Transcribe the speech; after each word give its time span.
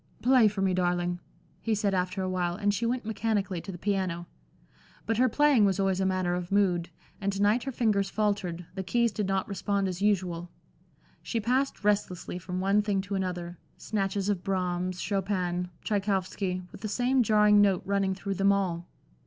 "Play 0.23 0.47
for 0.47 0.63
me, 0.63 0.73
darling," 0.73 1.19
he 1.59 1.75
said, 1.75 1.93
after 1.93 2.23
awhile, 2.23 2.55
and 2.55 2.73
she 2.73 2.87
went 2.87 3.05
mechanically 3.05 3.61
to 3.61 3.71
the 3.71 3.77
piano. 3.77 4.25
But 5.05 5.17
her 5.17 5.29
playing 5.29 5.63
was 5.63 5.79
always 5.79 5.99
a 5.99 6.07
matter 6.07 6.33
of 6.33 6.51
mood, 6.51 6.89
and 7.21 7.31
to 7.31 7.39
night 7.39 7.61
her 7.65 7.71
fingers 7.71 8.09
faltered, 8.09 8.65
the 8.73 8.81
keys 8.81 9.11
did 9.11 9.27
not 9.27 9.47
respond 9.47 9.87
as 9.87 10.01
usual. 10.01 10.49
She 11.21 11.39
passed 11.39 11.83
restlessly 11.83 12.39
from 12.39 12.59
one 12.59 12.81
thing 12.81 12.99
to 13.01 13.13
another 13.13 13.59
snatches 13.77 14.27
of 14.27 14.43
Brahms, 14.43 14.99
Chopin, 14.99 15.69
Tschaikowski, 15.83 16.63
with 16.71 16.81
the 16.81 16.87
same 16.87 17.21
jarring 17.21 17.61
note 17.61 17.83
running 17.85 18.15
through 18.15 18.33
them 18.33 18.51
all. 18.51 18.87